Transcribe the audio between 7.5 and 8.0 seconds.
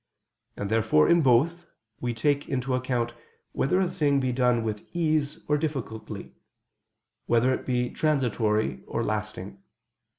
it be